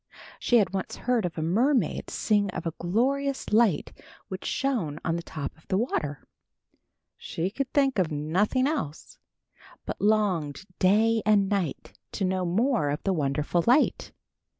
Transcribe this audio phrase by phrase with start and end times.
[0.39, 3.91] She had once heard a mermaid sing of a glorious light
[4.29, 6.25] which shone on the top of the water.
[7.17, 9.19] She could think of nothing else,
[9.85, 14.11] but longed day and night to know more of the wonderful light.